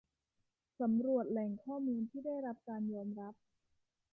[0.79, 3.35] สำรวจแหล่งข้อมูลที่ได้รับการยอมรับ